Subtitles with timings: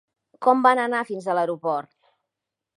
[0.45, 1.91] Com van anar fins a l'aeroport?